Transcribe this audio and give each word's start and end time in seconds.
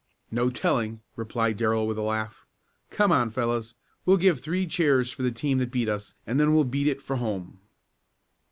"No 0.31 0.49
telling," 0.49 1.01
replied 1.15 1.57
Darrell 1.57 1.85
with 1.85 1.99
a 1.99 2.01
laugh. 2.01 2.47
"Come 2.89 3.11
on, 3.11 3.29
fellows. 3.29 3.75
We'll 4.03 4.17
give 4.17 4.39
three 4.39 4.65
cheers 4.65 5.11
for 5.11 5.21
the 5.21 5.31
team 5.31 5.59
that 5.59 5.69
beat 5.69 5.87
us 5.89 6.15
and 6.25 6.39
then 6.39 6.55
we'll 6.55 6.63
beat 6.63 6.87
it 6.87 7.03
for 7.03 7.17
home." 7.17 7.59